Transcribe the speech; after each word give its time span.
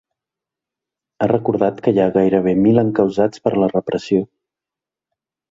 Ha 1.19 1.27
recordat 1.31 1.83
que 1.87 1.93
hi 1.97 2.01
ha 2.05 2.07
gairebé 2.15 2.55
mil 2.63 2.83
encausats 2.85 3.45
per 3.45 3.55
la 3.65 3.69
repressió. 3.75 4.25